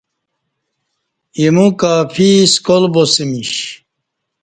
ایمو 1.39 1.67
کافی 1.81 2.29
سکال 2.53 2.83
باسمش 2.93 3.51